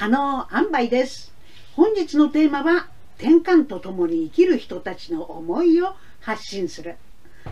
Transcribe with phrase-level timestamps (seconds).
[0.00, 1.30] 可能塩梅です。
[1.76, 6.96] 本日のテーマは転換とともに生きる人たちの思いを発信する。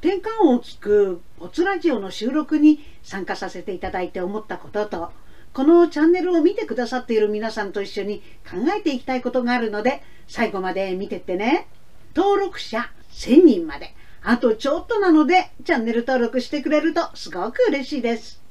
[0.00, 5.12] 転換を聞くポツラジオの収録に参加させていただいて思ったことと
[5.52, 11.68] このチャンネルを見てくださっている皆さんと一緒に考えていきたいことがあるので最後まで見てってね。
[12.16, 13.94] 登録者1000人まで。
[14.24, 18.42] あとちょっとなのでチャンネル登録してくれるとすごく嬉しいです。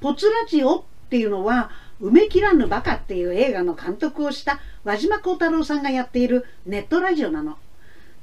[0.00, 1.70] ポツラジオっていうのは
[2.00, 7.56] 埋め切らぬバカっていう映画の監督をした輪島幸太郎さんがやっているネットラジオなの。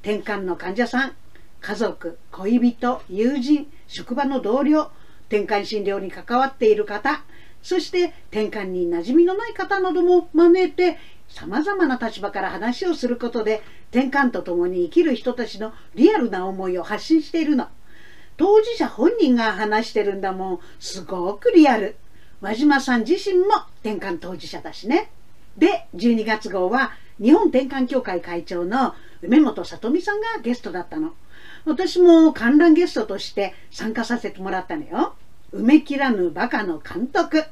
[0.02, 1.14] 転換の患者さん
[1.62, 4.92] 家族恋人友人職場の同僚
[5.30, 7.24] 転換診療に関わっている方
[7.62, 10.98] そして転換に馴染みのない方なども招いて
[11.30, 17.70] さまざまな立場から話をすることで転換とともに生きる人たちのリアルな思いを発信しているの。
[18.36, 20.60] 当事者本人が話してるんだもん。
[20.80, 21.96] すごくリアル。
[22.44, 23.46] 輪島さん自身も
[23.86, 25.10] 転換当事者だしね。
[25.58, 31.14] で12月号は日本転換協会会長の梅本さとみさんがゲストだったの。
[31.64, 35.16] 私も観覧ゲストとして参加させてもらったのよ。
[35.54, 37.46] 埋め切らぬバカの監督。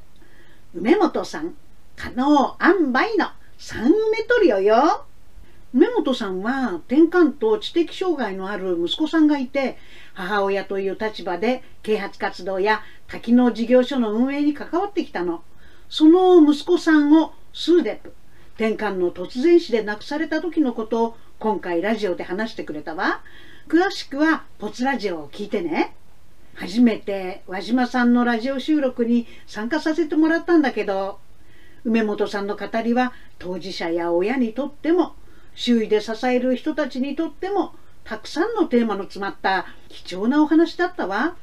[0.75, 1.55] 梅本さん
[1.95, 3.27] 可能塩梅の
[3.57, 3.93] 三梅
[4.27, 5.05] トリオよ。
[5.73, 9.77] 梅本さんは転換と知的障害のある息子さんがいて
[10.13, 15.43] 母親という立場で啓発活動や多機能事業所の運営に関わってきたの。
[15.89, 18.13] その息子さんをスーデップ
[18.55, 23.21] 転換の突然死で亡くされた時のことを今回ラジオで話してくれたわ。
[23.67, 25.95] 詳しくはポツラジオを聞いてね。
[26.55, 31.19] 初めて輪島さんのラジオ収録に参加させてもらったんだけど
[31.85, 35.15] 梅本さんの語りは当事者や親にとっても
[35.55, 41.35] 周囲で支える人たちにとってもたくさんのテーマの詰まった貴重なお話だったわ。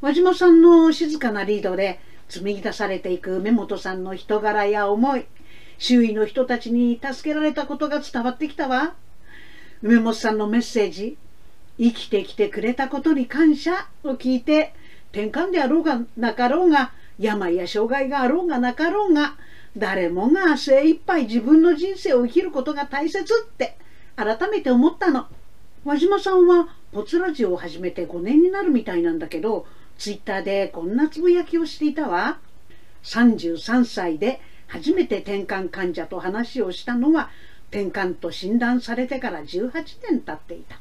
[0.00, 5.26] 輪島さんの静かなリードで紡ぎ出されていく梅本さんの人柄や思い
[5.78, 8.94] 周囲の人たちに助けられたことが伝わってきたわ。
[9.82, 11.16] 梅本さんのメッセージ
[11.78, 14.74] 生きてきてくれたことに感謝を聞いて
[15.10, 19.36] 転換であろうがなかろうが病や障害があろうがなかろうが
[19.76, 23.76] 誰もが精一杯自分の人生を生きることが大切って
[24.16, 25.26] 改めて思ったの。
[25.84, 29.66] 輪島さんはポツラジオを始めて5年になるみたいなんだけど
[29.98, 32.38] ツイッターでこんなつぶやきをしていたわ。
[33.02, 37.30] 33歳で初めて転換患者と話をしたのは
[37.70, 39.72] 転換と診断されてから18
[40.08, 40.78] 年経っていた。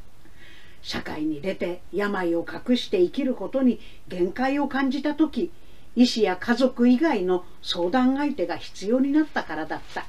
[0.83, 5.51] 社会に出て病を隠して生きることに限界を感じた時
[5.95, 10.05] 医師や家族以外の相談相手が必要になったからだった。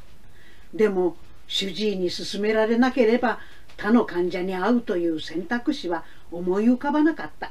[0.72, 3.38] でも主治医に勧められなければ
[3.76, 7.50] 他の患者に会うという選択肢は思い浮かばなかった。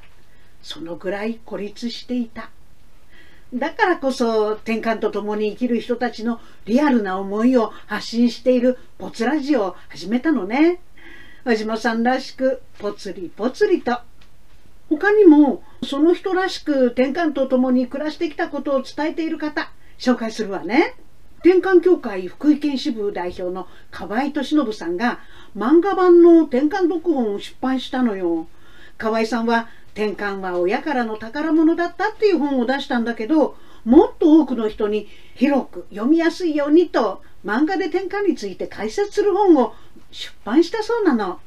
[0.61, 2.49] そのぐらい孤立していた。
[3.53, 10.81] だからこそ転換とともに生きる人たちのリアルな思いを発信しているポツラジオを始めたのね。
[11.43, 13.99] 輪島さんらしくぽつりぽつりと。
[14.89, 20.95] 他にもその人らしく転換とともに暮らしてきたことを伝えている方紹介するわね。
[21.39, 25.19] 転換協会福井県支部代表の河合俊信さんが
[25.57, 28.47] 漫画版の転換読本を出版したのよ。
[28.97, 39.75] 河合さんは転換は親からの宝物だったっていう本を出したんだけどもっと多くの人に広く読みやすいようにと漫画で転換について解説する本を
[40.11, 41.39] 出版したそうなの。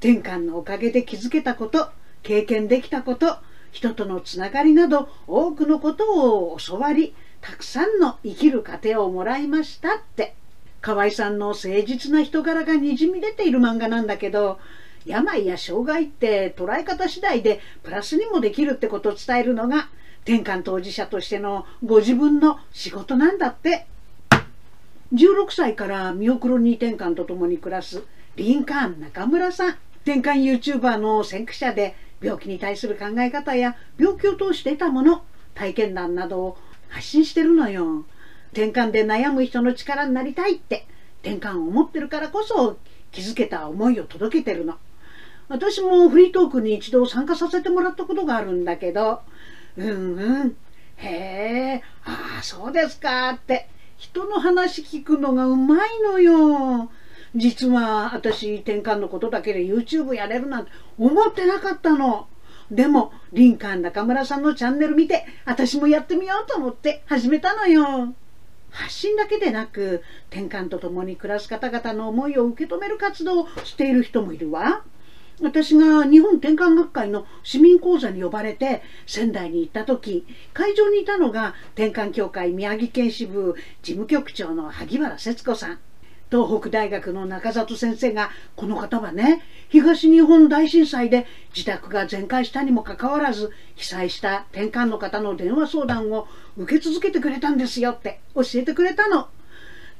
[0.00, 1.90] 転換のおかげで気づけたこと
[2.22, 3.38] 経験できたこと
[3.72, 10.34] 人とのつながりなど多くのことを教わりたくさんの生きる糧をもらいましたって。
[10.80, 14.58] 河合さんの誠実な人柄がにじみ出ている漫画なんだけど
[15.04, 19.88] 病や障害って捉え方次第でプラスにもできるってことを伝えるのが
[20.24, 23.86] 転換当事者としてのご自分の仕事なんだって。
[25.12, 28.04] 16歳から見送ろに転換とともに暮らす
[28.36, 29.76] リンカーン中村さん。
[30.02, 36.58] 転換 YouTuber の先駆者で病気に対する考え方や病気を通して得たもの体験談などを
[36.88, 38.04] 発信してるのよ。
[38.52, 40.86] 転換で悩む人の力になりたいって
[41.22, 42.78] 転換を思ってるからこそ
[43.12, 44.78] 気づけた思いを届けてるの。
[45.48, 49.20] 私もフリートークに一度参加させてもらったことがあるんだけど
[49.76, 50.56] うんうん
[50.96, 56.90] へえああそうですかって人の話聞くのがうまいのよ。
[57.34, 62.26] 実は私転換のことだけで YouTube やれるなんて思ってなかったの。
[62.70, 68.14] でもリンカーン中村さんのチャンネル見て私もやってみようと思って始めたのよ。
[68.70, 74.84] 発信だけでなく転換とともに暮らす方々の思いを受け止める活動をしている人もいるわ。
[75.40, 85.78] 私が日本転換学会の市民講座に呼ばれて仙台に行った時会場にいたのが転換協会宮城県支部事務局長の萩原節子さん。
[86.30, 99.28] 東北大学の中里先生がこの方はね東日本大震災で自宅が全壊したにもかかわらず被災した転換の方の電話相談を受け続けてくれたんですよって教えてくれたの。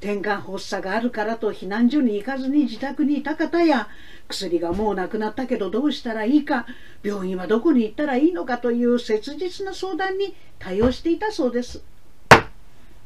[0.00, 3.88] 転換発作があるからと避難所に行かずに自宅にいた方や
[4.28, 6.64] 薬がもうなくなったけどどうしたらいいか
[7.02, 11.82] 病院はどこに行ったらいいのかという切実な相談に対応していたそうです。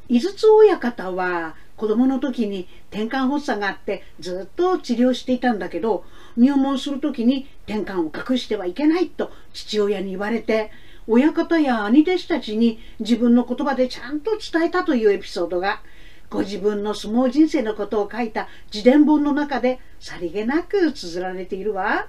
[0.09, 6.05] 井筒親方は子供の時に転換発作があってずっと治療していたんだけど
[6.37, 10.71] 入門する時に転換を隠してはいけないと父親に言われて
[11.07, 15.81] 親方や兄弟子たちに自分の言葉でちゃんと伝えたというエピソードが
[16.31, 22.09] ご自分の相撲人生のことを書いた自伝本の中でさりげなく綴られているわ。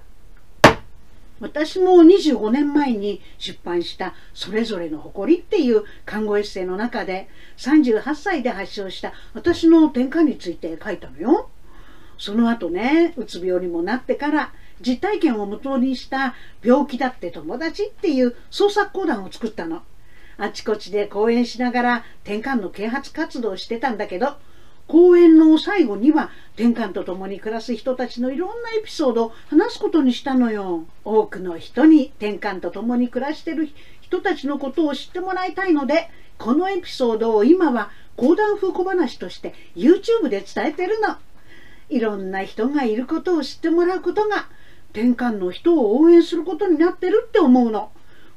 [1.38, 7.28] 私も25年前に出版した「それぞれの誇り」っていう看護エッセイの中で
[7.58, 11.50] 38歳で発症した私の転換について書いたのよ。
[12.18, 16.34] その後ねうつ病にもなってから実体験をもとにした
[16.64, 19.82] 「病気だって友達」っていう創作講談を作ったの。
[20.38, 24.36] あちこちで講演しながら転換の啓発活動をしてたんだけど
[24.88, 30.84] 講演の最後には転換と共に暮らす人たちのいろんなエピソードを話すことにしたのよ。
[31.04, 33.68] 多くの人に転換と共に暮らしてる
[34.00, 41.16] 人たちのことを知ってもらいたいのでこのエピソードを今は講談風小話として YouTube で伝えてるの。
[41.88, 44.48] いろんな人がいることを知ってもらうことが
[44.90, 47.90] 転換の人を応援することになってるって思うの。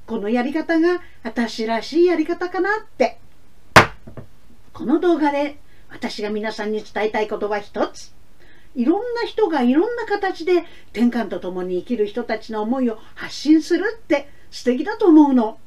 [0.06, 3.20] このやり方が私らしいやり方かなって。
[4.74, 5.60] この動画で
[5.90, 8.14] 私が皆さんに伝えたいことは一つ。
[8.76, 10.64] いろんな人がいろんな形で
[10.94, 15.58] 転換とともに生きる人たちの思いを発信するって素敵だと思うの。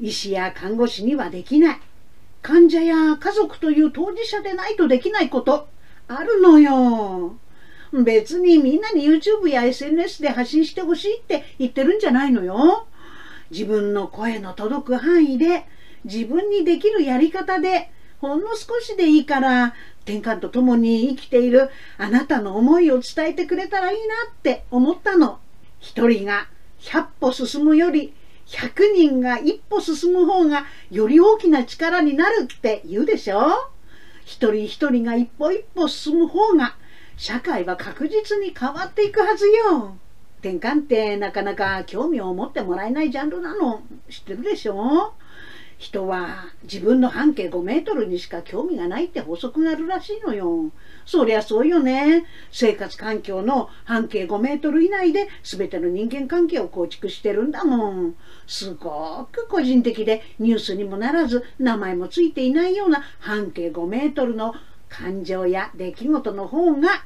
[0.00, 1.80] 医師や看護師にはできない。
[2.42, 5.68] 患者や家族という当事者でないとできないこと
[6.08, 7.36] あるのよ。
[7.92, 12.86] 別にみんなに YouTube や SNS で発信してほしいって言ってるんじゃないのよ。
[13.50, 15.64] 自分の声の届く範囲で
[16.04, 17.90] 自分にできるやり方で
[18.28, 19.74] ほんの少しでいいから
[20.04, 25.38] 転換とともに生きているあなたの思いを伝えてくれたらいいなって思ったの。
[25.80, 26.48] 一人が
[26.80, 28.14] 100歩進むより
[28.46, 33.70] 100人が一歩進む方がより大きな力になるって言うでしょ
[34.24, 36.76] 一人一人が一歩一歩進む方が
[37.16, 39.96] 社会は確実に変わっていくはずよ。
[40.40, 45.14] 転換ってなかなか興味を持ってもらえないジャンルなの知ってるでしょ
[45.84, 50.70] 人は自分の半径5メートルにしか興味がないって法則があるらしいのよ。
[51.04, 52.24] そりゃそうよね。
[52.50, 58.14] 生活環境の半径5メートル以内で全ての人間関係を構築してるんだもん。
[58.46, 64.54] すごく個人的でニュースにもならず名前もついていないような半径5メートルの
[64.88, 67.04] 感情や出来事の方が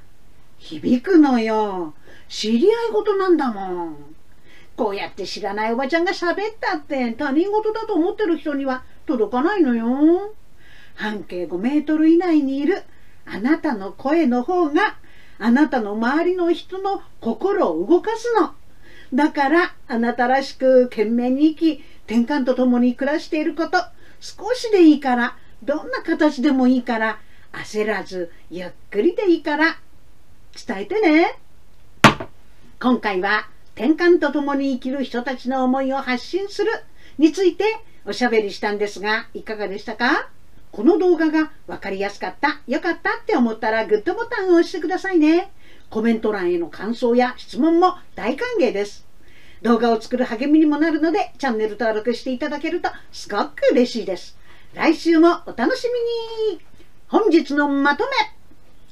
[0.59, 1.95] 響くのよ。
[2.29, 4.18] 知り合い事なんだもん。
[4.79, 10.33] こうやって知らないおばちゃんが喋ったって他人事だと思ってる人には届かないのよ。
[10.95, 12.85] 半径5メートル以内にいる
[13.27, 14.97] あなたの声の方が
[15.41, 18.55] あなたの周りの人の心を動かすの。
[19.13, 23.79] だからあなたらしく懸命に生き転換と共に暮らしていること
[24.21, 27.19] 少しでいいからどんな形でもいいから
[27.53, 29.79] 焦らずゆっくりでいいから
[30.67, 31.37] 伝えてね。
[32.79, 33.49] 今回は
[33.79, 36.73] 転換とともに生きる人たちの思いを発信する
[37.17, 37.65] について
[38.05, 40.31] おしゃべりしたんですが、いかがでしたか？
[40.73, 45.53] この動画が分かりやすかった、良かったって思ったらグッドボタンを押してくださいね。
[45.91, 49.07] コメント欄への感想や質問も大歓迎です。
[49.63, 54.37] 動画を作る励みにもなるので、チャンネル登録していただけるとすごく嬉しいです。
[54.75, 55.87] 来週もお楽し
[56.51, 56.61] みに
[57.07, 58.11] 本日のまとめ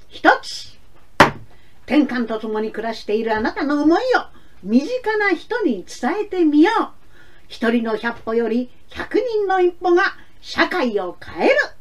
[0.09, 0.79] 一つ
[1.87, 4.03] 転換とともに暮らしているあなたの思いを
[4.67, 6.89] 身近な人に伝えてみよう。
[7.47, 11.57] 一人の百歩より百人の一歩が社会を変える。